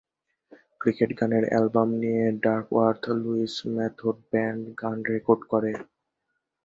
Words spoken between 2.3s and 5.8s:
Duckworth-Lewis method band গান রেকর্ড করে।